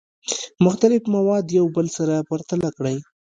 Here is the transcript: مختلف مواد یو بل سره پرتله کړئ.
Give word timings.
مختلف 0.65 1.01
مواد 1.15 1.45
یو 1.57 1.65
بل 1.75 1.87
سره 1.97 2.15
پرتله 2.29 2.69
کړئ. 2.77 2.97